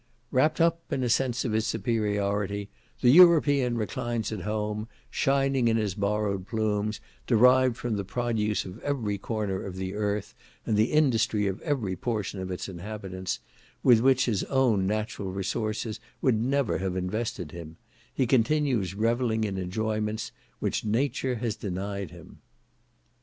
"Wrapped 0.31 0.59
up 0.59 0.81
in 0.91 1.03
a 1.03 1.09
sense 1.09 1.45
of 1.45 1.51
his 1.51 1.67
superiority, 1.67 2.71
the 3.01 3.11
European 3.11 3.77
reclines 3.77 4.31
at 4.31 4.41
home, 4.41 4.87
shining 5.11 5.67
in 5.67 5.77
his 5.77 5.93
borrowed 5.93 6.47
plumes, 6.47 6.99
derived 7.27 7.77
from 7.77 7.97
the 7.97 8.03
product 8.03 8.65
of 8.65 8.81
every 8.81 9.19
corner 9.19 9.63
of 9.63 9.75
the 9.75 9.93
earth, 9.93 10.33
and 10.65 10.75
the 10.75 10.91
industry 10.91 11.45
of 11.45 11.61
every 11.61 11.95
portion 11.95 12.39
of 12.39 12.49
its 12.49 12.67
inhabitants, 12.67 13.41
with 13.83 13.99
which 13.99 14.25
his 14.25 14.43
own 14.45 14.87
natural 14.87 15.31
resources 15.31 15.99
would 16.19 16.33
never 16.41 16.79
have 16.79 16.95
invested 16.95 17.51
him, 17.51 17.77
he 18.11 18.25
continues 18.25 18.95
revelling 18.95 19.43
in 19.43 19.59
enjoyments 19.59 20.31
which 20.57 20.83
nature 20.83 21.35
has 21.35 21.55
denied 21.55 22.09
him." 22.09 22.39